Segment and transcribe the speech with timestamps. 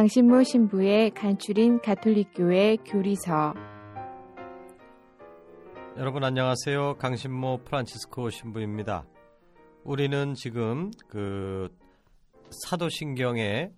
[0.00, 3.52] 강신모 신부의 간추린 가톨릭교회 교리서
[5.98, 6.96] 여러분 안녕하세요.
[6.96, 9.04] 강신모 프란치스코 신부입니다.
[9.84, 11.68] 우리는 지금 그
[12.64, 13.72] 사도신경에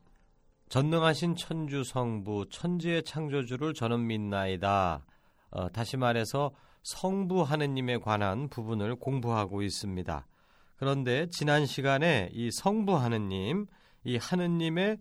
[0.69, 5.05] 전능하신 천주 성부 천지의 창조주를 저는 믿나이다.
[5.51, 6.53] 어, 다시 말해서
[6.85, 10.25] 성부 하느님에 관한 부분을 공부하고 있습니다.
[10.77, 13.67] 그런데 지난 시간에 이 성부 하느님,
[14.05, 14.99] 이 하느님의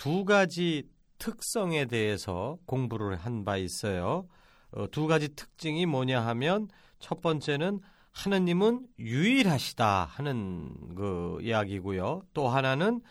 [0.00, 4.26] 두 가지 특성에 대해서 공부를 한 바 있어요.
[4.72, 6.68] 어, 두 가지 특징이 뭐냐 하면
[7.00, 7.80] 첫 번째는
[8.12, 12.22] 하느님은 유일하시다 하는 그 이야기고요.
[12.32, 13.02] 또 하나는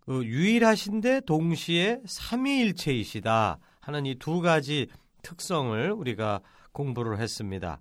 [0.00, 4.88] 그 유일하신데 동시에 삼위일체이시다 하는 이 두 가지
[5.22, 6.40] 특성을 우리가
[6.72, 7.78] 공부를 했습니다.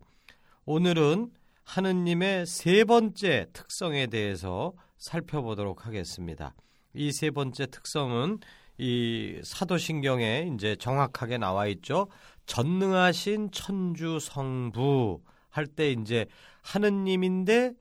[0.65, 1.31] 오늘은
[1.63, 6.53] 하느님의 세 번째 특성에 대해서 살펴보도록 하겠습니다.
[6.95, 8.39] 이 세 번째 특성은
[8.77, 12.07] 이 사도신경에 이제 정확하게 나와 있죠.
[12.45, 16.25] 전능하신 천주 성부 할 때 이제
[16.63, 17.73] 하느님인데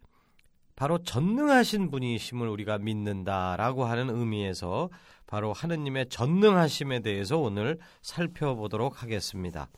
[0.77, 4.91] 바로 전능하신 분이심을 우리가 믿는다라고 하는 의미에서
[5.27, 9.69] 바로 하느님의 전능하심에 대해서 오늘 살펴보도록 하겠습니다.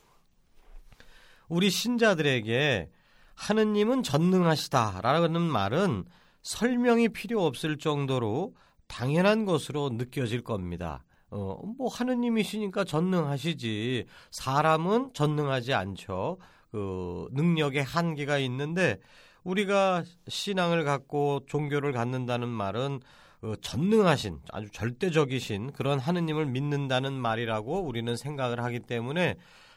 [1.47, 2.89] 우리 신자들에게
[3.35, 6.05] 하느님은 전능하시다라는 말은
[6.41, 8.55] 설명이 필요 없을 정도로
[8.87, 11.03] 당연한 것으로 느껴질 겁니다.
[11.29, 16.37] 어, 뭐 하느님이시니까 전능하시지 사람은 전능하지 않죠.
[16.71, 18.99] 그 능력의 한계가 있는데
[19.43, 22.99] 우리가 신앙을 갖고 종교를 갖는다는 말은
[23.41, 29.35] 어, 전능하신 아주 절대적이신 그런 하느님을 믿는다는 말이라고 우리는 생각을 하기 때문에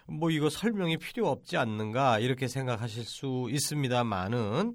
[0.09, 4.75] 뭐 이거 설명이 필요 없지 않는가 이렇게 생각하실 수 있습니다만은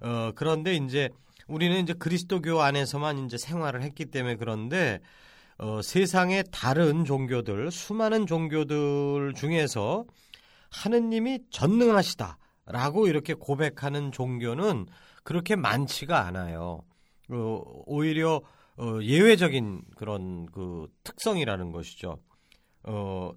[0.00, 1.08] 어 그런데 이제
[1.46, 5.00] 우리는 이제 그리스도교 안에서만 이제 생활을 했기 때문에 그런데
[5.58, 10.04] 어 세상의 다른 종교들 수많은 종교들 중에서
[10.70, 14.86] 하느님이 전능하시다라고 이렇게 고백하는 종교는
[15.22, 16.82] 그렇게 많지가 않아요.
[17.30, 18.42] 어, 오히려
[18.76, 22.18] 어, 예외적인 그런 그 특성이라는 것이죠.
[22.84, 23.32] 어,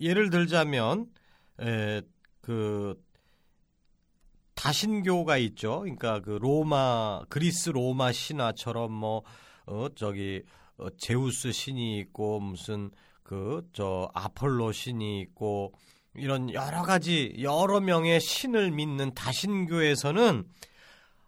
[0.00, 1.06] 예를 들자면
[1.60, 2.02] 에,
[2.40, 3.02] 그
[4.56, 5.80] 다신교가 있죠.
[5.80, 9.22] 그러니까 그 로마 그리스 로마 신화처럼 뭐
[9.66, 10.42] 어, 저기
[10.78, 12.90] 어, 제우스 신이 있고 무슨
[13.22, 15.72] 그 저 아폴로 신이 있고
[16.14, 20.44] 이런 여러 가지 여러 명의 신을 믿는 다신교에서는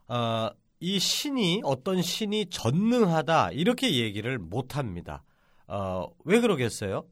[0.09, 0.51] 어,
[0.81, 5.25] 이 신이 어떤 신이 전능하다 이렇게 얘기를 못 합니다.
[5.67, 7.05] 어, 왜 그러겠어요?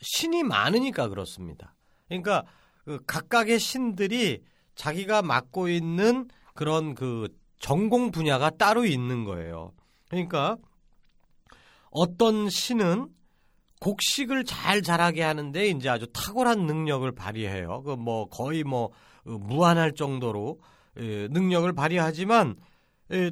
[0.00, 1.74] 신이 많으니까 그렇습니다.
[2.08, 2.44] 그러니까
[2.84, 4.42] 그 각각의 신들이
[4.74, 7.28] 자기가 맡고 있는 그런 그
[7.58, 9.72] 전공 분야가 따로 있는 거예요.
[10.08, 10.56] 그러니까
[11.90, 13.08] 어떤 신은
[13.80, 17.82] 곡식을 잘 자라게 하는데 이제 아주 탁월한 능력을 발휘해요.
[17.82, 18.90] 그 뭐 거의 뭐
[19.24, 20.60] 어, 무한할 정도로
[20.98, 22.56] 예, 능력을 발휘하지만
[23.12, 23.30] 예,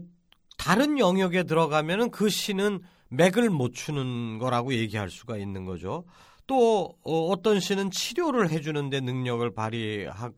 [0.57, 6.05] 다른 영역에 들어가면은 그 신은 맥을 못 추는 거라고 얘기할 수가 있는 거죠.
[6.47, 10.31] 또 어, 떤 신은 치료를 해주는데 능력을 발휘하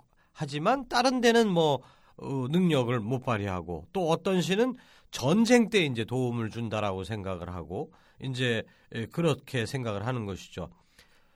[0.46, 1.80] 지만 다른 데는 뭐
[2.16, 4.76] 어, 능력을 못 발휘하고 또 어떤 신은
[5.10, 7.92] 전쟁 때 이제 도움을 준다라고 생각을 하고
[8.22, 8.62] 이제
[8.94, 10.70] 예, 그렇게 생각을 하는 것이죠.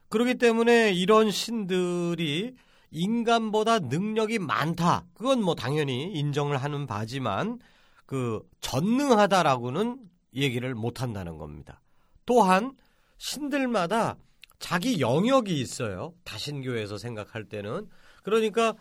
[0.08, 2.54] 그렇기 때문에 이런 신들이
[2.90, 5.04] 인간보다 능력이 많다.
[5.14, 7.58] 그건 뭐 당연히 인정을 하는 바지만
[8.06, 9.98] 그 전능하다라고는
[10.34, 11.80] 얘기를 못 한다는 겁니다.
[12.24, 12.72] 또한
[13.18, 14.16] 신들마다
[14.58, 16.14] 자기 영역이 있어요.
[16.24, 17.88] 다신교에서 생각할 때는.
[18.26, 18.74] 그러니까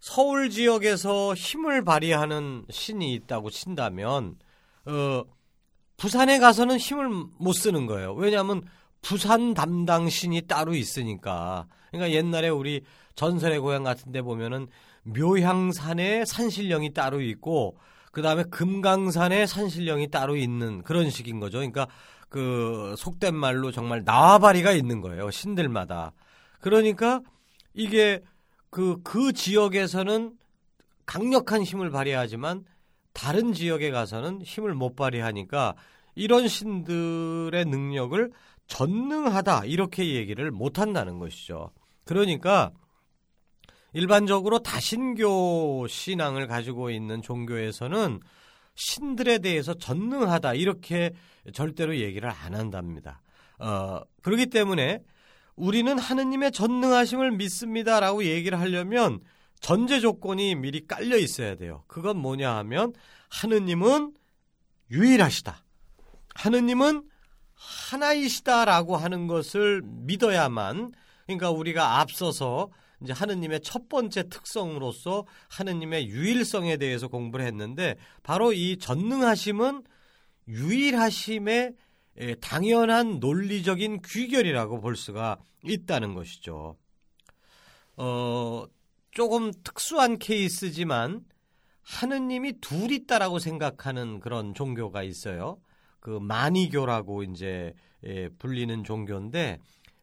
[0.00, 4.36] 서울 지역에서 힘을 발휘하는 신이 있다고 친다면
[4.84, 5.24] 어
[5.96, 8.12] 부산에 가서는 힘을 못 쓰는 거예요.
[8.12, 8.62] 왜냐하면
[9.00, 11.66] 부산 담당 신이 따로 있으니까.
[11.90, 12.82] 그러니까 옛날에 우리
[13.14, 14.66] 전설의 고향 같은 데 보면은
[15.04, 17.78] 묘향산에 산신령이 따로 있고
[18.12, 21.58] 그다음에 금강산에 산신령이 따로 있는 그런 식인 거죠.
[21.58, 21.88] 그러니까
[22.28, 25.30] 그 속된 말로 정말 나와바리가 있는 거예요.
[25.30, 26.12] 신들마다.
[26.60, 27.22] 그러니까
[27.72, 28.20] 이게
[28.70, 30.36] 그, 그 지역에서는
[31.06, 32.64] 강력한 힘을 발휘하지만
[33.12, 35.74] 다른 지역에 가서는 힘을 못 발휘하니까
[36.14, 38.30] 이런 신들의 능력을
[38.66, 41.70] 전능하다 이렇게 얘기를 못 한다는 것이죠.
[42.04, 42.72] 그러니까
[43.92, 48.20] 일반적으로 다신교 신앙을 가지고 있는 종교에서는
[48.74, 51.12] 신들에 대해서 전능하다 이렇게
[51.54, 53.22] 절대로 얘기를 안 한답니다.
[53.58, 55.00] 어, 그렇기 때문에
[55.56, 59.20] 우리는 하느님의 전능하심을 믿습니다라고 얘기를 하려면
[59.60, 61.82] 전제 조건이 미리 깔려 있어야 돼요.
[61.86, 62.92] 그건 뭐냐 하면
[63.30, 64.12] 하느님은
[64.90, 65.64] 유일하시다.
[66.34, 67.02] 하느님은
[67.54, 70.92] 하나이시다라고 하는 것을 믿어야만
[71.24, 72.70] 그러니까 우리가 앞서서
[73.02, 79.82] 이제 하느님의 첫 번째 특성으로서 하느님의 유일성에 대해서 공부를 했는데 바로 이 전능하심은
[80.48, 81.74] 유일하심의
[82.40, 86.76] 당연한 논리적인 귀결이라고 볼 수가 있다는 것이죠.
[87.96, 88.64] 어,
[89.10, 91.24] 조금 특수한 케이스지만
[91.82, 95.58] 하느님이 둘 있다라고 생각하는 그런 종교가 있어요.
[96.00, 97.74] 그 마니교라고 이제
[98.04, 99.58] 예, 불리는 종교인데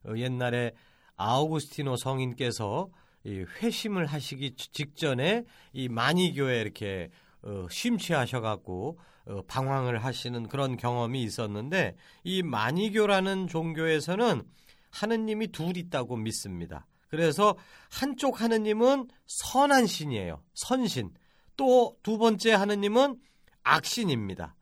[0.06, 0.72] 어, 옛날에
[1.16, 2.90] 아우구스티노 성인께서
[3.26, 7.10] 이 회심을 하시기 직전에 이 마니교에 이렇게
[7.44, 14.44] 어, 심취하셔갖고 어, 방황을 하시는 그런 경험이 있었는데 이 마니교라는 종교에서는
[14.92, 16.86] 하느님이 둘 있다고 믿습니다.
[17.08, 17.56] 그래서
[17.92, 20.42] 한쪽 하느님은 선한 신이에요.
[20.54, 21.12] 선신.
[21.56, 23.20] 또 두 번째 하느님은
[23.64, 24.56] 악신입니다.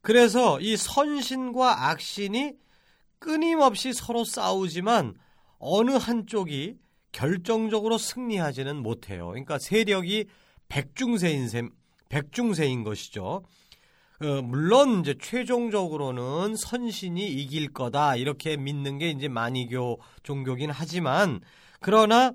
[0.00, 2.54] 그래서 이 선신과 악신이
[3.18, 5.14] 끊임없이 서로 싸우지만
[5.58, 6.78] 어느 한쪽이
[7.12, 9.28] 결정적으로 승리하지는 못해요.
[9.28, 10.26] 그러니까 세력이
[10.68, 11.70] 백중세인 셈,
[12.10, 13.42] 백중세인 것이죠.
[14.22, 21.40] 어, 물론 이제 최종적으로는 선신이 이길 거다 이렇게 믿는 게 이제 만이교 종교긴 하지만
[21.80, 22.32] 그러나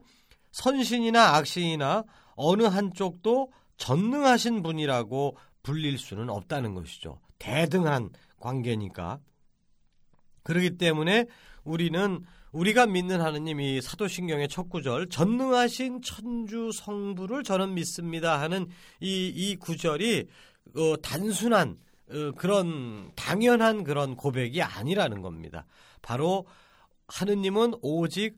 [0.51, 2.03] 선신이나 악신이나
[2.35, 7.19] 어느 한쪽도 전능하신 분이라고 불릴 수는 없다는 것이죠.
[7.37, 9.19] 대등한 관계니까.
[10.43, 11.25] 그렇기 때문에
[11.63, 12.23] 우리는
[12.55, 18.67] 우리가 믿는 하느님 이 사도신경의 첫 구절 전능하신 천주 성부를 저는 믿습니다 하는
[19.01, 20.25] 이, 이 구절이
[20.77, 21.77] 어, 단순한
[22.11, 25.65] 어, 그런 당연한 그런 고백이 아니라는 겁니다.
[26.01, 26.45] 바로
[27.07, 28.37] 하느님은 오직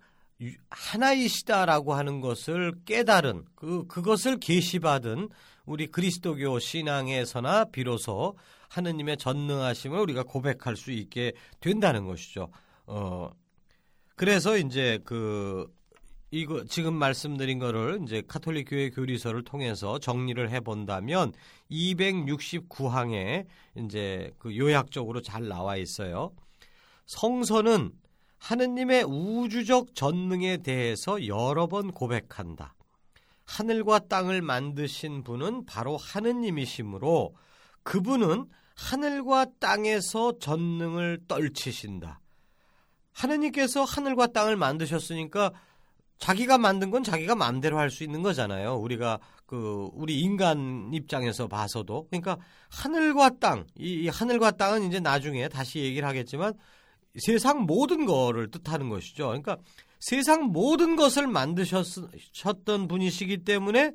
[0.72, 5.30] 하나이시다라고 하는 것을 깨달은 그 그것을 계시받은
[5.66, 8.36] 우리 그리스도교 신앙에서나 비로소
[8.70, 12.50] 하느님의 전능하심을 우리가 고백할 수 있게 된다는 것이죠.
[12.88, 13.30] 어
[14.18, 15.72] 그래서 이제 그
[16.32, 21.32] 이거 지금 말씀드린 거를 이제 카톨릭 교회 교리서를 통해서 정리를 해 본다면
[21.70, 26.32] 269항에 이제 그 요약적으로 잘 나와 있어요.
[27.06, 27.92] 성서는
[28.40, 32.74] 하느님의 우주적 전능에 대해서 여러 번 고백한다.
[33.46, 37.36] 하늘과 땅을 만드신 분은 바로 하느님이시므로
[37.84, 42.20] 그분은 하늘과 땅에서 전능을 떨치신다.
[43.18, 45.52] 하느님께서 하늘과 땅을 만드셨으니까
[46.20, 48.76] 자기가 만든 건 자기가 마음대로 할 수 있는 거잖아요.
[48.76, 52.38] 우리가 그 우리 인간 입장에서 봐서도 그러니까
[52.70, 56.54] 하늘과 땅, 이, 하늘과 땅은 이제 나중에 다시 얘기를 하겠지만
[57.16, 59.28] 세상 모든 거를 뜻하는 것이죠.
[59.28, 59.58] 그러니까
[60.00, 63.94] 세상 모든 것을 만드셨던 분이시기 때문에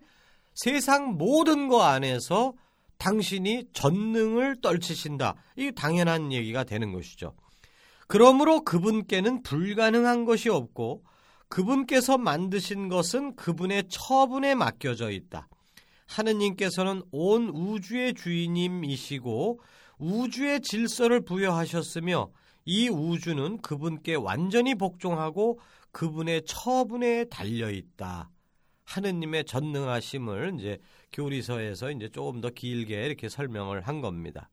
[0.54, 2.54] 세상 모든 거 안에서
[2.99, 5.35] 당신이 전능을 떨치신다.
[5.56, 7.35] 이 당연한 얘기가 되는 것이죠.
[8.12, 11.02] 그러므로 그분께는 불가능한 것이 없고
[11.49, 15.49] 그분께서 만드신 것은 그분의 처분에 맡겨져 있다.
[16.09, 19.61] 하느님께서는 온 우주의 주인님이시고
[19.97, 22.31] 우주의 질서를 부여하셨으며
[22.66, 25.59] 이 우주는 그분께 완전히 복종하고
[25.90, 28.28] 그분의 처분에 달려 있다.
[28.85, 30.78] 하느님의 전능하심을 이제
[31.14, 34.50] 교리서에서 이제 조금 더 길게 이렇게 설명을 한 겁니다.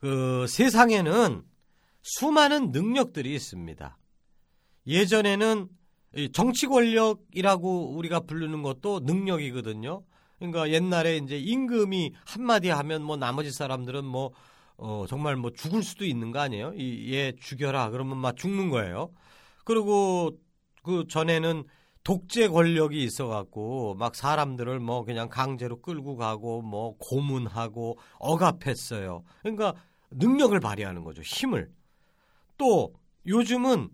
[0.00, 1.44] 그 세상에는
[2.02, 3.98] 수많은 능력들이 있습니다.
[4.86, 5.68] 예전에는
[6.32, 10.02] 정치 권력이라고 우리가 부르는 것도 능력이거든요.
[10.38, 14.32] 그러니까 옛날에 이제 임금이 한마디 하면 뭐 나머지 사람들은 뭐
[14.76, 16.72] 어, 정말 뭐 죽을 수도 있는 거 아니에요?
[16.76, 17.90] 이, 얘 죽여라.
[17.90, 19.10] 그러면 막 죽는 거예요.
[19.64, 20.30] 그리고
[20.84, 21.64] 그 전에는
[22.04, 29.24] 독재 권력이 있어갖고 막 사람들을 뭐 그냥 강제로 끌고 가고 뭐 고문하고 억압했어요.
[29.42, 29.74] 그러니까
[30.12, 31.22] 능력을 발휘하는 거죠.
[31.22, 31.70] 힘을.
[32.58, 32.92] 또
[33.26, 33.88] 요즘은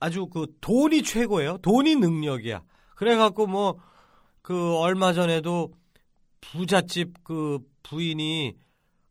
[0.00, 1.58] 아주 그 돈이 최고예요.
[1.58, 2.62] 돈이 능력이야.
[2.94, 3.88] 그래갖고 뭐
[4.48, 5.74] 그 얼마 전에도
[6.40, 8.56] 부잣집 그 부인이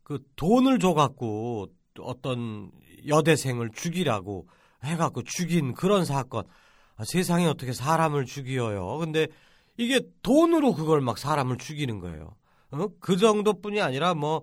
[0.02, 1.68] 그 돈을 줘갖고
[2.00, 2.72] 어떤
[3.06, 4.48] 여대생을 죽이라고
[4.82, 6.42] 해갖고 죽인 그런 사건.
[6.96, 8.98] 아, 세상에 어떻게 사람을 죽여요.
[8.98, 9.28] 근데
[9.76, 12.34] 이게 돈으로 그걸 막 사람을 죽이는 거예요.
[12.72, 12.88] 어?
[12.98, 14.42] 그 정도뿐이 아니라 뭐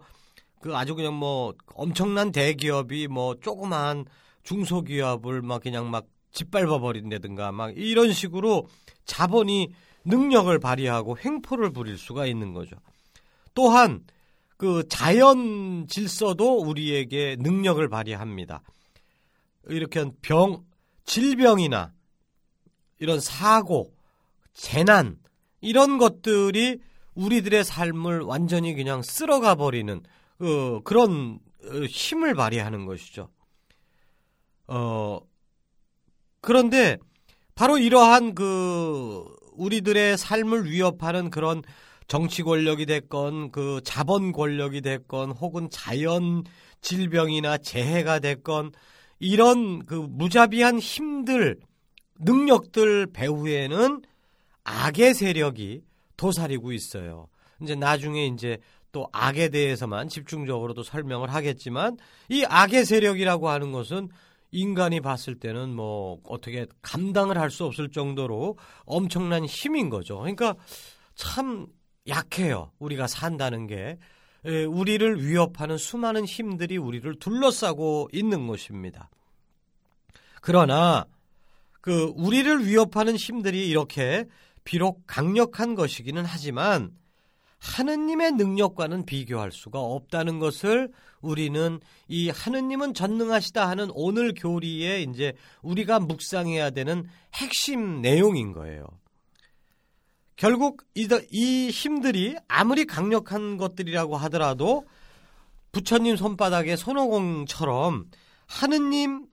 [0.66, 4.04] 그 아주 그냥 뭐 엄청난 대기업이 뭐 조그만
[4.42, 8.66] 중소기업을 막 그냥 막 짓밟아 버린다든가 막 이런 식으로
[9.06, 9.70] 자본이
[10.06, 12.78] 능력을 발휘하고 횡포를 부릴 수가 있는 거죠.
[13.54, 14.06] 또한
[14.58, 18.64] 그 자연 질서도 우리에게 능력을 발휘합니다.
[19.68, 20.64] 이렇게 병,
[21.06, 21.94] 질병이나
[22.98, 23.94] 이런 사고,
[24.56, 25.20] 재난,
[25.62, 26.80] 이런 것들이
[27.14, 30.02] 우리들의 삶을 완전히 그냥 쓸어가 버리는
[30.40, 33.30] 어, 그런 어, 힘을 발휘하는 것이죠.
[34.68, 35.20] 어,
[36.42, 36.98] 그런데
[37.56, 41.64] 바로 이러한 그 우리들의 삶을 위협하는 그런
[42.08, 46.44] 정치 권력이 됐건 그 자본 권력이 됐건 혹은 자연
[46.82, 48.72] 질병이나 재해가 됐건
[49.20, 51.60] 이런 그 무자비한 힘들
[52.20, 54.02] 능력들 배후에는
[54.64, 55.82] 악의 세력이
[56.18, 57.28] 도사리고 있어요.
[57.62, 58.58] 이제 나중에 이제
[58.96, 61.98] 또 악에 대해서만 집중적으로도 설명을 하겠지만
[62.30, 64.08] 이 악의 세력이라고 하는 것은
[64.52, 70.20] 인간이 봤을 때는 뭐 어떻게 감당을 할 수 없을 정도로 엄청난 힘인 거죠.
[70.20, 70.56] 그러니까
[71.14, 71.68] 참
[72.08, 72.72] 약해요.
[72.80, 73.98] 우리가 산다는 게
[74.46, 79.10] 우리를 위협하는 수많은 힘들이 우리를 둘러싸고 있는 것입니다.
[80.40, 81.06] 그러나
[81.82, 84.24] 그 우리를 위협하는 힘들이 이렇게
[84.64, 86.92] 비록 강력한 것이기는 하지만
[87.60, 96.00] 하느님의 능력과는 비교할 수가 없다는 것을 우리는 이 하느님은 전능하시다 하는 오늘 교리에 이제 우리가
[96.00, 98.86] 묵상해야 되는 핵심 내용인 거예요.
[100.36, 104.86] 결국 이, 이 힘들이 아무리 강력한 것들이라고 하더라도
[105.72, 108.10] 부처님 손바닥에 손오공처럼
[108.46, 109.26] 하느님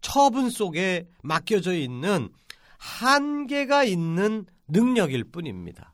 [0.00, 2.28] 처분 속에 맡겨져 있는
[2.78, 5.93] 한계가 있는 능력일 뿐입니다.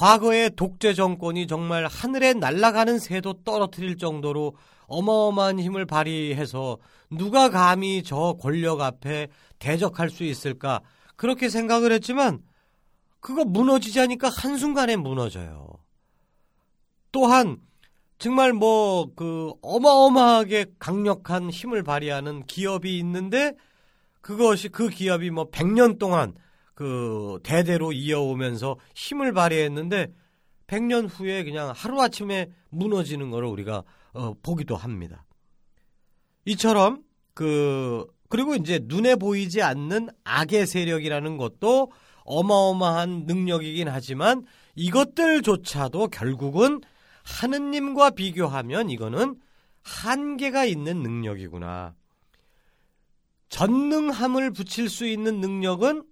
[0.00, 6.78] 과거의 독재 정권이 정말 하늘에 날아가는 새도 떨어뜨릴 정도로 어마어마한 힘을 발휘해서
[7.10, 9.28] 누가 감히 저 권력 앞에
[9.58, 10.80] 대적할 수 있을까
[11.16, 12.40] 그렇게 생각을 했지만
[13.20, 15.68] 그거 무너지자니까 한순간에 무너져요.
[17.12, 17.58] 또한
[18.18, 23.52] 정말 뭐 그 어마어마하게 강력한 힘을 발휘하는 기업이 있는데
[24.22, 26.32] 그것이 그 기업이 뭐 100년 동안
[26.80, 30.14] 그 대대로 이어오면서 힘을 발휘했는데
[30.66, 33.84] 100년 후에 그냥 하루아침에 무너지는 것을 우리가
[34.14, 35.26] 어, 보기도 합니다.
[36.46, 37.02] 이처럼
[37.34, 41.92] 그 그리고 이제 눈에 보이지 않는 악의 세력이라는 것도
[42.24, 46.80] 어마어마한 능력이긴 하지만 이것들조차도 결국은
[47.24, 49.36] 하느님과 비교하면 이거는
[49.82, 51.94] 한계가 있는 능력이구나.
[53.50, 56.04] 전능함을 붙일 수 있는 능력은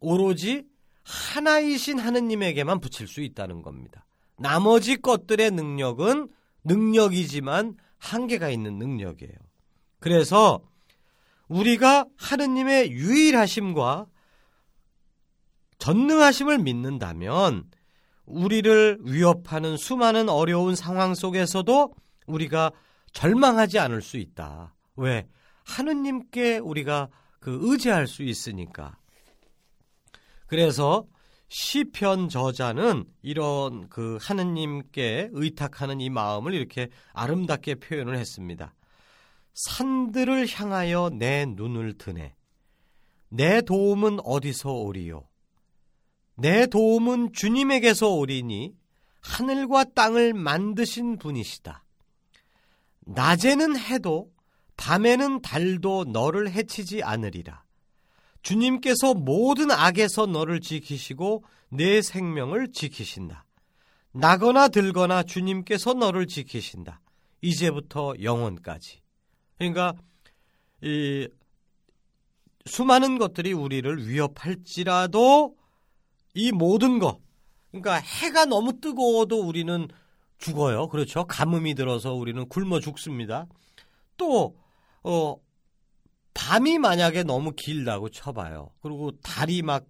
[0.00, 0.64] 오로지
[1.04, 4.06] 하나이신 하느님에게만 붙일 수 있다는 겁니다.
[4.36, 6.28] 나머지 것들의 능력은
[6.64, 9.34] 능력이지만 한계가 있는 능력이에요.
[10.00, 10.60] 그래서
[11.48, 14.06] 우리가 하느님의 유일하심과
[15.78, 17.64] 전능하심을 믿는다면
[18.26, 21.94] 우리를 위협하는 수많은 어려운 상황 속에서도
[22.26, 22.72] 우리가
[23.12, 24.74] 절망하지 않을 수 있다.
[24.96, 25.26] 왜?
[25.64, 27.08] 하느님께 우리가
[27.40, 28.98] 그 의지할 수 있으니까.
[30.48, 31.06] 그래서
[31.48, 38.74] 시편 저자는 이런 그 하느님께 의탁하는 이 마음을 이렇게 아름답게 표현을 했습니다.
[39.54, 42.34] 산들을 향하여 내 눈을 드네.
[43.28, 45.28] 내 도움은 어디서 오리요?
[46.34, 48.74] 내 도움은 주님에게서 오리니
[49.20, 51.84] 하늘과 땅을 만드신 분이시다.
[53.00, 54.30] 낮에는 해도
[54.76, 57.67] 밤에는 달도 너를 해치지 않으리라.
[58.42, 63.44] 주님께서 모든 악에서 너를 지키시고 내 생명을 지키신다.
[64.12, 67.00] 나거나 들거나 주님께서 너를 지키신다.
[67.40, 69.00] 이제부터 영원까지.
[69.58, 69.94] 그러니까
[70.82, 71.28] 이
[72.66, 75.56] 수많은 것들이 우리를 위협할지라도
[76.34, 77.20] 이 모든 것
[77.70, 79.88] 그러니까 해가 너무 뜨거워도 우리는
[80.38, 80.88] 죽어요.
[80.88, 81.24] 그렇죠?
[81.24, 83.46] 가뭄이 들어서 우리는 굶어 죽습니다.
[84.16, 84.56] 또
[85.02, 85.36] 어,
[86.38, 88.70] 밤이 만약에 너무 길다고 쳐봐요.
[88.80, 89.86] 그리고 달이 막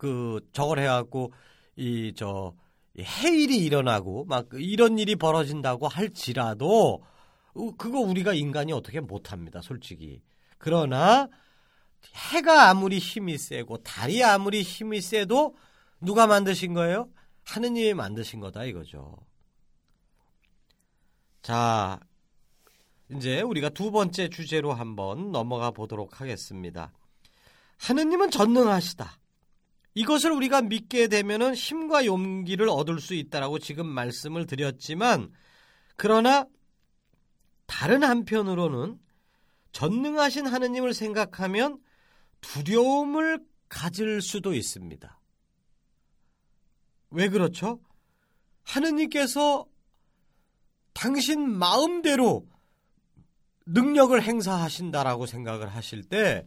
[0.00, 1.32] 그 저걸 해갖고
[1.76, 2.54] 이 저
[2.98, 7.02] 해일이 일어나고 막 이런 일이 벌어진다고 할지라도
[7.54, 10.22] 어, 그거 우리가 인간이 어떻게 못합니다, 솔직히.
[10.58, 11.28] 그러나
[12.32, 15.54] 해가 아무리 힘이 세고 달이 아무리 힘이 세도
[16.00, 17.08] 누가 만드신 거예요?
[17.44, 19.16] 하느님이 만드신 거다 이거죠.
[21.42, 22.00] 자,
[23.16, 26.92] 이제 우리가 두 번째 주제로 한번 넘어가 보도록 하겠습니다.
[27.78, 29.18] 하느님은 전능하시다.
[29.94, 35.32] 이것을 우리가 믿게 되면은 힘과 용기를 얻을 수 있다라고 지금 말씀을 드렸지만
[35.96, 36.46] 그러나
[37.66, 38.98] 다른 한편으로는
[39.72, 41.78] 전능하신 하느님을 생각하면
[42.40, 45.20] 두려움을 가질 수도 있습니다.
[47.10, 47.80] 왜 그렇죠?
[48.62, 49.66] 하느님께서
[50.92, 52.46] 당신 마음대로
[53.72, 56.46] 능력을 행사하신다라고 생각을 하실 때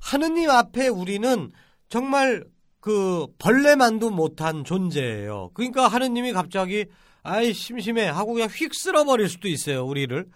[0.00, 1.50] 하느님 앞에 우리는
[1.88, 2.44] 정말
[2.80, 5.50] 그 벌레만도 못한 존재예요.
[5.54, 6.86] 그러니까 하느님이 갑자기
[7.22, 9.86] 아이 심심해 하고 그냥 휙 쓸어버릴 수도 있어요.
[9.86, 10.26] 우리를.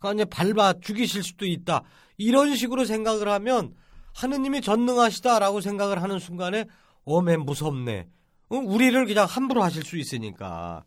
[0.00, 1.82] 그러니까 밟아 죽이실 수도 있다.
[2.16, 3.74] 이런 식으로 생각을 하면
[4.14, 6.64] 하느님이 전능하시다라고 생각을 하는 순간에
[7.04, 8.08] 어메 무섭네.
[8.48, 10.84] 우리를 그냥 함부로 하실 수 있으니까.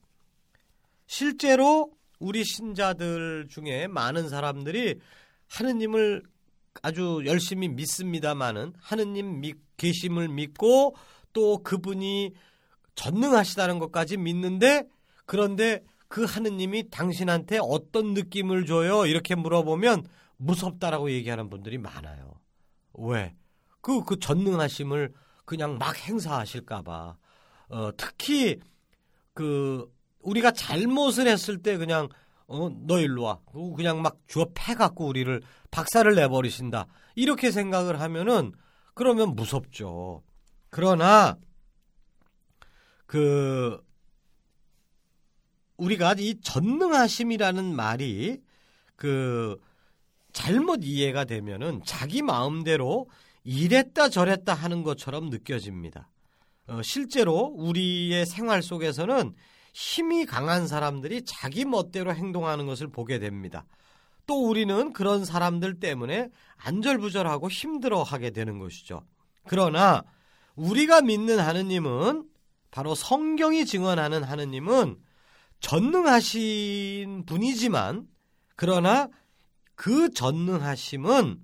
[1.08, 1.92] 실제로
[2.26, 5.00] 우리 신자들 중에 많은 사람들이
[5.48, 6.24] 하느님을
[6.82, 10.96] 아주 열심히 믿습니다마는 하느님 믿, 계심을 믿고
[11.34, 12.34] 또 그분이
[12.96, 14.88] 전능하시다는 것까지 믿는데
[15.28, 19.06] 그런데 그 하느님이 당신한테 어떤 느낌을 줘요?
[19.06, 22.40] 이렇게 물어보면 무섭다라고 얘기하는 분들이 많아요.
[22.94, 23.36] 왜?
[23.82, 25.14] 그, 그 전능하심을
[25.46, 27.18] 그냥 막 행사하실까봐.
[27.70, 28.60] 어, 특히
[29.34, 29.94] 그
[30.26, 32.10] 우리가 잘못을 했을 때 그냥
[32.48, 33.40] 어, 너 일로 와.
[33.76, 35.42] 그냥 막 주어 패갖고 우리를
[35.72, 36.88] 박살을 내버리신다.
[37.16, 38.52] 이렇게 생각을 하면은
[38.94, 40.24] 그러면 무섭죠.
[40.70, 41.38] 그러나
[43.06, 43.82] 그
[45.78, 48.42] 우리가 이 전능하심이라는 말이
[48.96, 49.60] 그
[50.32, 53.10] 잘못 이해가 되면은 자기 마음대로
[53.44, 56.10] 이랬다 저랬다 하는 것처럼 느껴집니다.
[56.68, 59.34] 어, 실제로 우리의 생활 속에서는
[59.76, 63.66] 힘이 강한 사람들이 자기 멋대로 행동하는 것을 보게 됩니다.
[64.26, 69.06] 또 우리는 그런 사람들 때문에 안절부절하고 힘들어하게 되는 것이죠.
[69.46, 70.06] 그러나
[70.56, 72.26] 우리가 믿는 하느님은
[72.72, 74.98] 바로 성경이 증언하는 하느님은
[75.60, 78.08] 전능하신 분이지만
[78.56, 79.10] 그러나
[79.76, 81.44] 그 전능하심은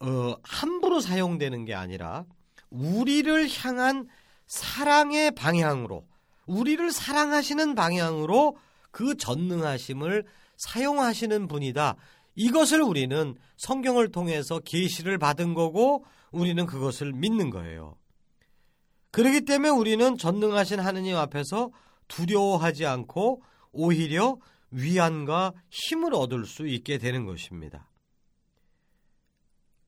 [0.00, 2.24] 어, 함부로 사용되는 게 아니라
[2.70, 4.08] 우리를 향한
[4.48, 6.04] 사랑의 방향으로
[6.48, 8.56] 우리를 사랑하시는 방향으로
[8.90, 10.24] 그 전능하심을
[10.56, 11.96] 사용하시는 분이다.
[12.34, 17.96] 이것을 우리는 성경을 통해서 계시를 받은 거고 우리는 그것을 믿는 거예요.
[19.10, 21.70] 그렇기 때문에 우리는 전능하신 하느님 앞에서
[22.08, 24.38] 두려워하지 않고 오히려
[24.70, 27.90] 위안과 힘을 얻을 수 있게 되는 것입니다.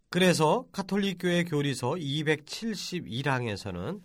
[0.09, 4.01] 그래서 카톨릭 교회 교리서 271항에서는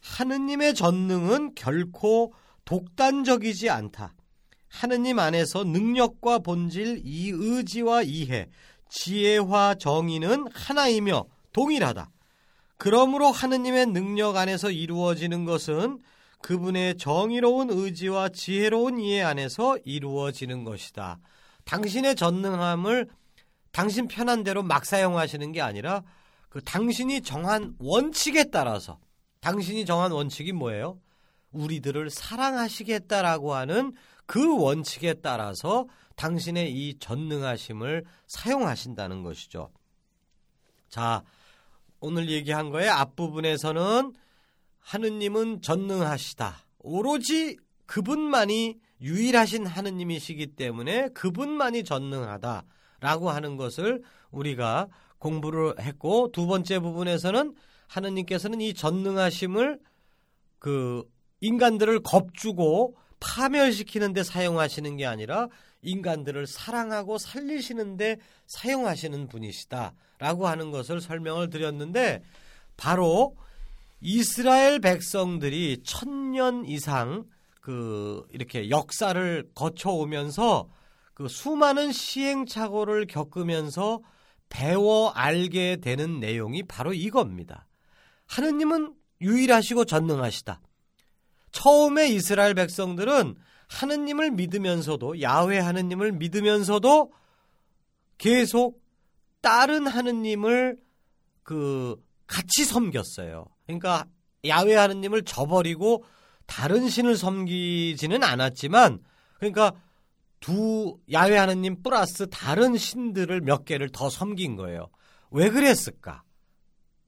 [0.00, 2.32] 하느님의 전능은 결코
[2.64, 4.14] 독단적이지 않다.
[4.68, 8.48] 하느님 안에서 능력과 본질, 이 의지와 이해,
[8.88, 12.10] 지혜와 정의는 하나이며 동일하다.
[12.76, 15.98] 그러므로 하느님의 능력 안에서 이루어지는 것은
[16.42, 21.18] 그분의 정의로운 의지와 지혜로운 이해 안에서 이루어지는 것이다.
[21.64, 23.08] 당신의 전능함을
[23.72, 26.02] 당신 편한 대로 막 사용하시는 게 아니라
[26.48, 28.98] 그 당신이 정한 원칙에 따라서
[29.40, 31.00] 당신이 정한 원칙이 뭐예요?
[31.52, 33.92] 우리들을 사랑하시겠다라고 하는
[34.26, 39.70] 그 원칙에 따라서 당신의 이 전능하심을 사용하신다는 것이죠.
[40.88, 41.22] 자,
[42.00, 44.12] 오늘 얘기한 거의 앞부분에서는
[44.78, 46.56] 하느님은 전능하시다.
[46.78, 57.54] 오로지 그분만이 유일하신 하느님이시기 때문에 그분만이 전능하다라고 하는 것을 우리가 공부를 했고 두 번째 부분에서는
[57.90, 59.80] 하느님께서는 이 전능하심을
[60.58, 61.04] 그
[61.40, 65.48] 인간들을 겁주고 파멸시키는 데 사용하시는 게 아니라
[65.82, 72.22] 인간들을 사랑하고 살리시는 데 사용하시는 분이시다라고 하는 것을 설명을 드렸는데
[72.76, 73.36] 바로
[74.00, 77.24] 이스라엘 백성들이 천년 이상
[77.60, 80.70] 그 이렇게 역사를 거쳐오면서
[81.12, 84.00] 그 수많은 시행착오를 겪으면서
[84.48, 87.66] 배워 알게 되는 내용이 바로 이겁니다.
[88.30, 90.60] 하느님은 유일하시고 전능하시다.
[91.52, 93.34] 처음에 이스라엘 백성들은
[93.68, 97.12] 하느님을 믿으면서도 야훼 하느님을 믿으면서도
[98.18, 98.80] 계속
[99.40, 100.78] 다른 하느님을
[101.42, 103.46] 그 같이 섬겼어요.
[103.66, 104.06] 그러니까
[104.46, 106.04] 야훼 하느님을 저버리고
[106.46, 109.00] 다른 신을 섬기지는 않았지만
[109.38, 109.72] 그러니까
[110.40, 114.88] 두 야외 하느님 플러스 다른 신들을 몇 개를 더 섬긴 거예요.
[115.30, 116.22] 왜 그랬을까?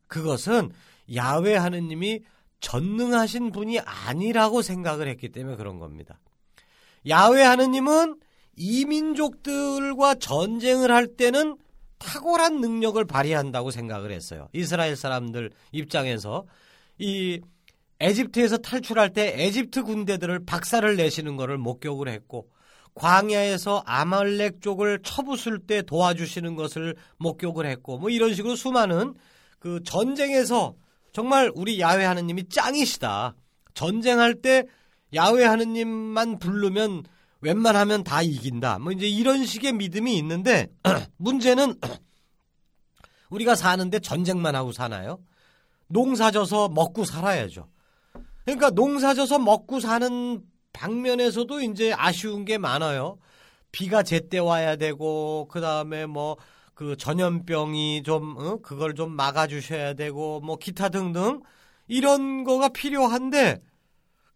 [0.07, 0.71] 그것은
[1.15, 2.21] 야외 하느님이
[2.61, 6.21] 전능하신 분이 아니라고 생각을 했기 때문에 그런 겁니다.
[7.09, 8.17] 야외 하느님은
[8.57, 11.57] 이민족들과 전쟁을 할 때는
[11.99, 14.49] 탁월한 능력을 발휘한다고 생각을 했어요.
[14.53, 16.47] 이스라엘 사람들 입장에서
[16.99, 17.41] 이
[18.01, 22.49] 에집트에서 탈출할 때 에집트 군대들을 박살을 내시는 것을 목격을 했고
[22.95, 29.15] 광야에서 아말렉 쪽을 쳐부술 때 도와주시는 것을 목격을 했고 뭐 이런 식으로 수많은
[29.59, 30.75] 그 전쟁에서
[31.13, 33.35] 정말 우리 야외 하느님이 짱이시다.
[33.75, 34.65] 전쟁할 때
[35.15, 37.05] 야외 하느님만 부르면
[37.41, 38.79] 웬만하면 다 이긴다.
[38.79, 40.69] 뭐 이제 이런 식의 믿음이 있는데
[41.19, 41.75] 문제는
[43.31, 45.19] 우리가 사는데 전쟁만 하고 사나요?
[45.89, 47.69] 농사져서 먹고 살아야죠.
[48.45, 53.19] 그러니까 농사져서 먹고 사는 방면에서도 이제 아쉬운 게 많아요.
[53.71, 56.37] 비가 제때 와야 되고 그 다음에 뭐
[56.75, 58.57] 그 전염병이 좀 어?
[58.63, 61.41] 그걸 좀 막아주셔야 되고 뭐 기타 등등
[61.89, 63.63] 이런 거가 필요한데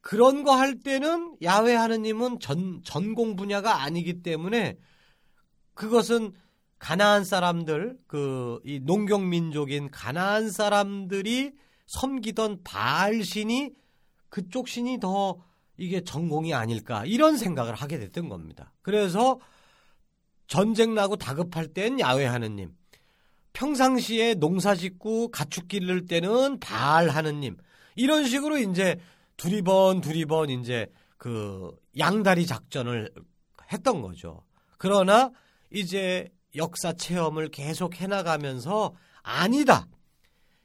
[0.01, 4.77] 그런 거 할 때는 야외 하느님은 전 전공 분야가 아니기 때문에
[5.75, 6.33] 그것은
[6.79, 11.53] 가나안 사람들 그 이 농경 민족인 가나안 사람들이
[11.87, 13.71] 섬기던 바알 신이
[14.29, 15.39] 그쪽 신이 더
[15.79, 18.73] 이게 전공이 아닐까 이런 생각을 하게 됐던 겁니다.
[18.83, 19.39] 그래서
[20.47, 22.73] 전쟁 나고 다급할 땐 야외 하느님,
[23.53, 27.57] 평상시에 농사 짓고 가축 기를 때는 바알 하느님
[27.95, 29.01] 이런 식으로 이제
[29.39, 33.11] 두리번 두리번 이제 그 양다리 작전을
[33.73, 34.45] 했던 거죠.
[34.77, 35.31] 그러나
[35.71, 39.89] 이제 역사 체험을 계속 해나가면서 아니다.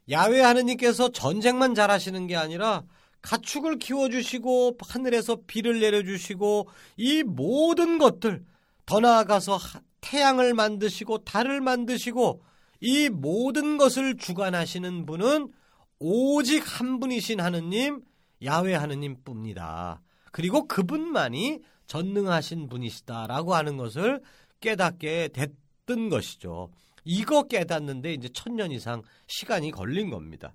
[0.10, 2.84] 야외 하느님께서 전쟁만 잘하시는 게 아니라
[3.22, 6.68] 가축을 키워주시고 하늘에서 비를 내려주시고
[6.98, 8.44] 이 모든 것들
[8.92, 9.58] 더 나아가서
[10.02, 12.44] 태양을 만드시고 달을 만드시고
[12.82, 15.54] 이 모든 것을 주관하시는 분은
[16.00, 18.02] 오직 한 분이신 하느님
[18.44, 20.02] 야외 하느님 뿐입니다.
[20.34, 24.22] 그리고 그분만이 전능하신 분이시다라고 하는 것을
[24.60, 26.70] 깨닫게 됐던 것이죠.
[27.06, 30.54] 이거 깨닫는데 이제 천년 이상 시간이 걸린 겁니다.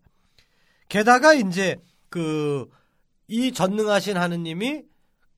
[0.90, 1.76] 게다가 이제
[2.10, 2.68] 그
[3.28, 4.82] 이 전능하신 하느님이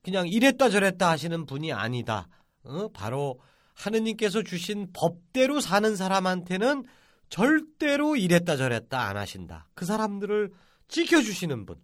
[0.03, 2.27] 그냥 이랬다 저랬다 하시는 분이 아니다.
[2.69, 2.89] 어?
[2.93, 3.39] 바로
[3.73, 6.85] 하느님께서 주신 법대로 사는 사람한테는
[7.29, 9.67] 절대로 이랬다 저랬다 안 하신다.
[9.73, 10.51] 그 사람들을
[10.87, 11.81] 지켜주시는 분.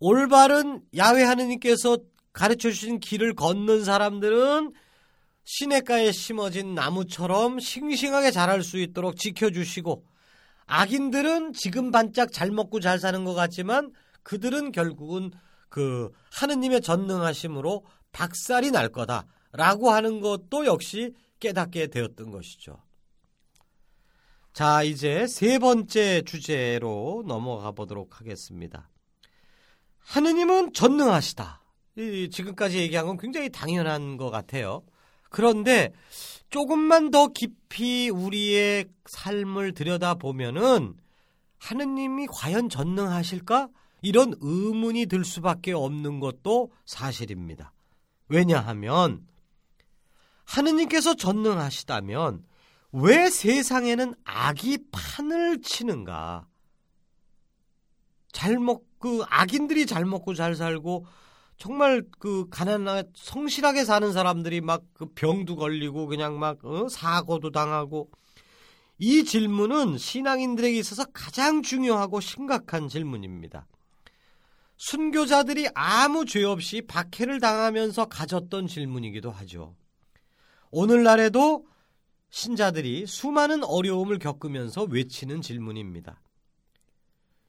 [0.00, 1.98] 올바른 야외 하느님께서
[2.32, 4.72] 가르쳐 주신 길을 걷는 사람들은
[5.44, 10.04] 시냇가에 심어진 나무처럼 싱싱하게 자랄 수 있도록 지켜주시고
[10.66, 13.90] 악인들은 지금 반짝 잘 먹고 잘 사는 것 같지만
[14.22, 15.30] 그들은 결국은
[15.68, 22.76] 그 하느님의 전능하심으로 박살이 날 거다 라고 하는 것도 역시 깨닫게 되었던 것이죠.
[24.52, 28.90] 자, 이제 세 번째 주제로 넘어가 보도록 하겠습니다.
[29.98, 31.62] 하느님은 전능하시다.
[32.30, 34.82] 지금까지 얘기한 건 굉장히 당연한 것 같아요.
[35.30, 35.92] 그런데
[36.50, 40.94] 조금만 더 깊이 우리의 삶을 들여다보면은
[41.58, 43.68] 하느님이 과연 전능하실까?
[44.00, 47.72] 이런 의문이 들 수밖에 없는 것도 사실입니다.
[48.28, 49.26] 왜냐하면
[50.48, 52.44] 하느님께서 전능하시다면
[52.92, 56.46] 왜 세상에는 악이 판을 치는가?
[58.32, 61.06] 잘 먹, 그 악인들이 잘 먹고 잘 살고
[61.58, 66.88] 정말 그 가난하 성실하게 사는 사람들이 막 그 병도 걸리고 그냥 막 어?
[66.88, 68.10] 사고도 당하고
[68.98, 73.66] 이 질문은 신앙인들에게 있어서 가장 중요하고 심각한 질문입니다.
[74.76, 79.76] 순교자들이 아무 죄 없이 박해를 당하면서 가졌던 질문이기도 하죠.
[80.70, 81.66] 오늘날에도
[82.30, 86.20] 신자들이 수많은 어려움을 겪으면서 외치는 질문입니다.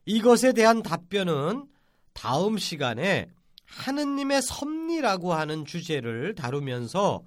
[0.05, 1.67] 이것에 대한 답변은
[2.13, 3.29] 다음 시간에
[3.65, 7.23] 하느님의 섭리라고 하는 주제를 다루면서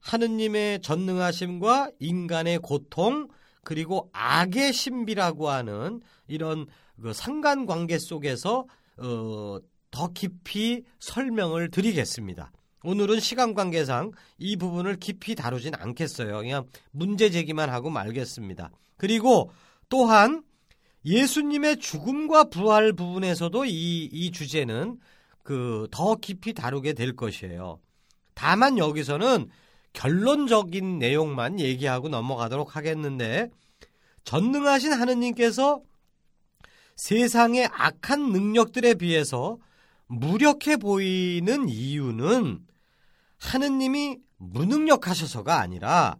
[0.00, 3.28] 하느님의 전능하심과 인간의 고통
[3.62, 6.66] 그리고 악의 신비라고 하는 이런
[7.00, 9.58] 그 상관관계 속에서 어,
[9.90, 12.50] 더 깊이 설명을 드리겠습니다.
[12.82, 16.38] 오늘은 시간 관계상 이 부분을 깊이 다루진 않겠어요.
[16.38, 18.70] 그냥 문제 제기만 하고 말겠습니다.
[18.96, 19.50] 그리고
[19.88, 20.42] 또한
[21.04, 24.98] 예수님의 죽음과 부활 부분에서도 이, 이 주제는
[25.42, 27.80] 그 더 깊이 다루게 될 것이에요.
[28.34, 29.48] 다만 여기서는
[29.92, 33.50] 결론적인 내용만 얘기하고 넘어가도록 하겠는데
[34.24, 35.82] 전능하신 하느님께서
[36.96, 39.58] 세상의 악한 능력들에 비해서
[40.06, 42.60] 무력해 보이는 이유는
[43.40, 46.16] 하느님이 무능력하셔서가 아니라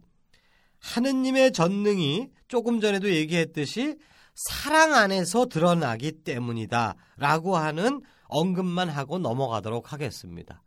[0.79, 3.97] 하느님의 전능이 조금 전에도 얘기했듯이
[4.33, 10.61] 사랑 안에서 드러나기 때문이다 라고 하는 언급만 하고 넘어가도록 하겠습니다.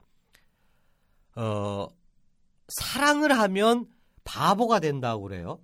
[1.35, 1.89] 어,
[2.69, 3.87] 사랑을 하면
[4.23, 5.61] 바보가 된다고 그래요.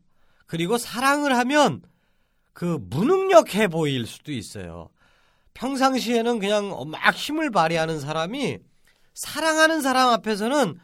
[0.47, 1.83] 그리고 사랑을 하면
[2.53, 4.91] 그 무능력해 보일 수도 있어요.
[5.55, 8.59] 평상시에는 그냥 막 힘을 발휘하는 사람이
[9.15, 10.79] 사랑하는 사람 앞에서는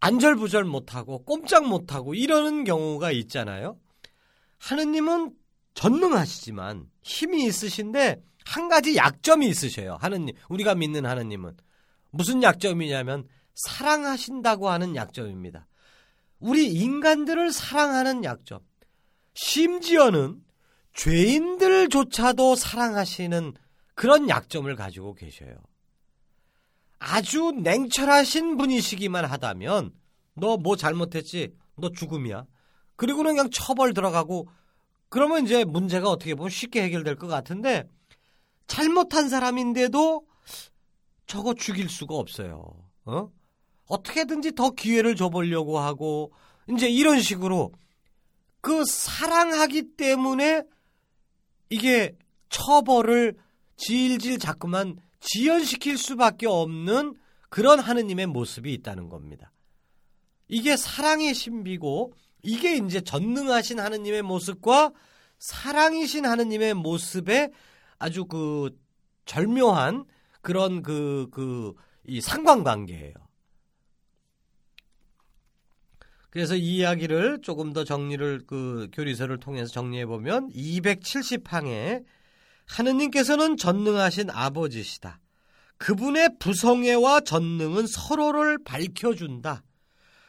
[0.00, 3.78] 안절부절 못하고 꼼짝 못하고 이러는 경우가 있잖아요.
[4.58, 5.34] 하느님은
[5.74, 9.98] 전능하시지만 힘이 있으신데 한 가지 약점이 있으셔요.
[10.00, 11.56] 하느님, 우리가 믿는 하느님은
[12.10, 15.66] 무슨 약점이냐면 사랑하신다고 하는 약점입니다.
[16.38, 18.60] 우리 인간들을 사랑하는 약점.
[19.34, 20.42] 심지어는
[20.94, 23.54] 죄인들조차도 사랑하시는
[23.94, 25.54] 그런 약점을 가지고 계셔요.
[27.00, 29.92] 아주 냉철하신 분이시기만 하다면
[30.34, 31.54] 너 뭐 잘못했지?
[31.76, 32.44] 너 죽음이야.
[32.96, 34.48] 그리고는 그냥 처벌 들어가고
[35.08, 37.88] 그러면 이제 문제가 어떻게 보면 쉽게 해결될 것 같은데
[38.66, 40.24] 잘못한 사람인데도
[41.26, 42.72] 저거 죽일 수가 없어요.
[43.06, 43.30] 어?
[43.86, 46.32] 어떻게든지 더 기회를 줘보려고 하고
[46.70, 47.72] 이제 이런 식으로
[48.60, 50.62] 그 사랑하기 때문에
[51.70, 52.16] 이게
[52.50, 53.36] 처벌을
[53.76, 57.14] 질질 자꾸만 지연시킬 수밖에 없는
[57.48, 59.52] 그런 하느님의 모습이 있다는 겁니다.
[60.48, 64.92] 이게 사랑의 신비고 이게 이제 전능하신 하느님의 모습과
[65.38, 67.50] 사랑이신 하느님의 모습의
[67.98, 68.76] 아주 그
[69.26, 70.04] 절묘한
[70.42, 71.74] 그런 그 그
[72.10, 73.14] 이 상관관계예요.
[76.30, 82.04] 그래서 이 이야기를 조금 더 정리를 그 교리서를 통해서 정리해 보면 270항에
[82.70, 85.20] 하느님께서는 전능하신 아버지시다.
[85.78, 89.62] 그분의 부성애와 전능은 서로를 밝혀준다.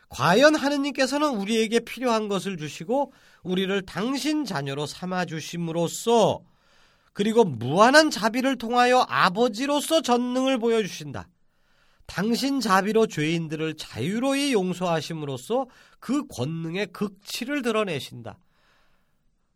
[0.09, 6.41] 과연 하느님께서는 우리에게 필요한 것을 주시고 우리를 당신 자녀로 삼아 주심으로써
[7.13, 11.27] 그리고 무한한 자비를 통하여 아버지로서 전능을 보여주신다.
[12.05, 15.67] 당신 자비로 죄인들을 자유로이 용서하심으로써
[15.99, 18.37] 그 권능의 극치를 드러내신다.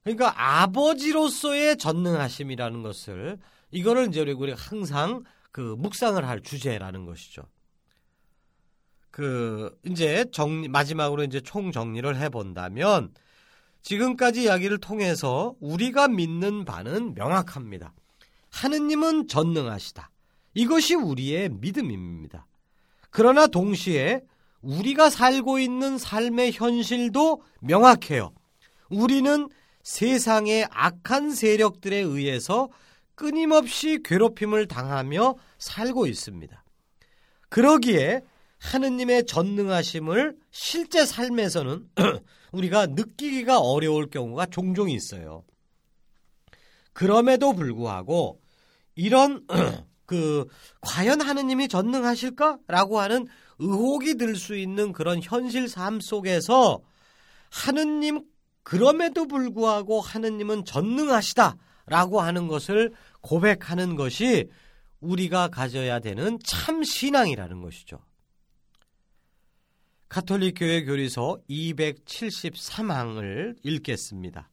[0.06, 3.40] 그러니까 아버지로서의 전능하심이라는 것을
[3.72, 7.42] 이거를 이제 우리가 항상 그 묵상을 할 주제라는 것이죠.
[9.10, 13.14] 그 이제 정리 마지막으로 이제 총 정리를 해 본다면
[13.82, 17.94] 지금까지 이야기를 통해서 우리가 믿는 바는 명확합니다.
[18.52, 20.12] 하느님은 전능하시다.
[20.54, 22.46] 이것이 우리의 믿음입니다.
[23.10, 24.22] 그러나 동시에
[24.62, 28.34] 우리가 살고 있는 삶의 현실도 명확해요.
[28.90, 29.50] 우리는
[29.86, 32.70] 세상의 악한 세력들에 의해서
[33.14, 36.64] 끊임없이 괴롭힘을 당하며 살고 있습니다.
[37.50, 38.22] 그러기에
[38.58, 41.88] 하느님의 전능하심을 실제 삶에서는
[42.52, 45.44] 우리가 느끼기가 어려울 경우가 종종 있어요.
[46.92, 48.42] 그럼에도 불구하고
[48.96, 49.46] 이런
[50.08, 50.48] 그
[50.82, 53.28] 과연 하느님이 전능하실까라고 하는
[53.60, 56.82] 의혹이 들 수 있는 그런 현실 삶 속에서
[57.52, 58.24] 하느님
[58.66, 64.50] 그럼에도 불구하고 하느님은 전능하시다라고 하는 것을 고백하는 것이
[65.00, 68.00] 우리가 가져야 되는 참 신앙이라는 것이죠.
[70.10, 74.50] 가톨릭 교회 교리서 273항을 읽겠습니다.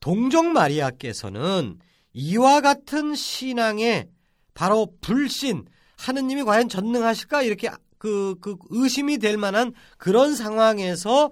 [0.00, 1.78] 동정 마리아께서는
[2.14, 4.08] 이와 같은 신앙에
[4.54, 5.66] 바로 불신,
[5.98, 7.42] 하느님이 과연 전능하실까?
[7.42, 11.30] 이렇게 그, 그 의심이 될 만한 그런 상황에서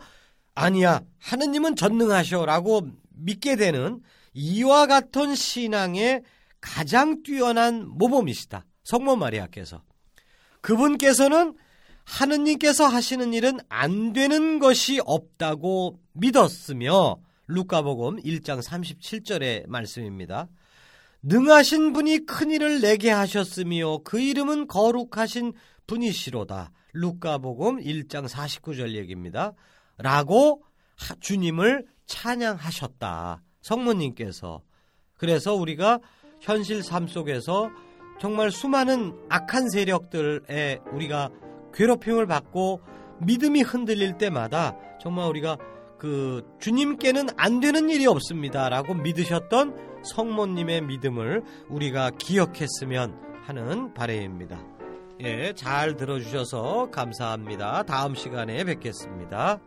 [0.54, 4.00] 아니야, 하느님은 전능하셔라고 믿게 되는
[4.34, 6.22] 이와 같은 신앙의
[6.60, 8.64] 가장 뛰어난 모범이시다.
[8.84, 9.82] 성모 마리아께서.
[10.60, 11.54] 그분께서는
[12.04, 20.48] 하느님께서 하시는 일은 안 되는 것이 없다고 믿었으며 루카복음 1장 37절의 말씀입니다.
[21.22, 25.52] 능하신 분이 큰 일을 내게 하셨으며 그 이름은 거룩하신
[25.86, 26.72] 분이시로다.
[26.94, 29.54] 루카복음 1장 49절 얘기입니다.
[29.98, 30.62] 라고
[31.20, 33.42] 주님을 찬양하셨다.
[33.60, 34.62] 성모님께서.
[35.16, 36.00] 그래서 우리가
[36.40, 37.70] 현실 삶 속에서
[38.20, 41.30] 정말 수많은 악한 세력들에 우리가
[41.72, 42.80] 괴롭힘을 받고
[43.20, 45.56] 믿음이 흔들릴 때마다 정말 우리가
[45.98, 54.60] 그 주님께는 안 되는 일이 없습니다라고 믿으셨던 성모님의 믿음을 우리가 기억했으면 하는 바램입니다.
[55.20, 57.84] 예, 잘 들어주셔서 감사합니다.
[57.84, 59.60] 다음 시간에 뵙겠습니다.